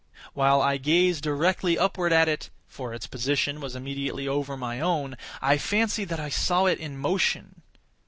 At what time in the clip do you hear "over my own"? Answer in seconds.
4.27-5.15